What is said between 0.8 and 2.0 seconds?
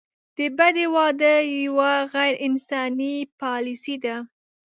واده یوه